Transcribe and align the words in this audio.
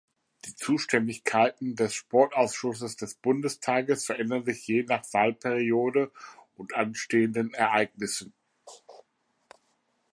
Die 0.45 0.55
Zuständigkeiten 0.55 1.75
des 1.75 1.93
Sportausschusses 1.93 2.95
des 2.95 3.13
Bundestages 3.13 4.03
verändern 4.07 4.43
sich 4.45 4.65
je 4.65 4.81
nach 4.81 5.03
Wahlperiode 5.13 6.11
und 6.57 6.73
anstehenden 6.73 7.53
Ereignissen. 7.53 8.33